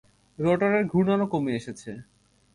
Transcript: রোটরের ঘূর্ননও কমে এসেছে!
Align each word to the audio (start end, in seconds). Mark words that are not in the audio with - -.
রোটরের 0.39 0.83
ঘূর্ননও 0.85 1.27
কমে 1.33 1.51
এসেছে! 1.55 1.91